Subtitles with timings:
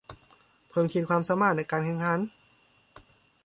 [0.69, 2.19] เพิ่มขีดความสามารถในการแข่งขัน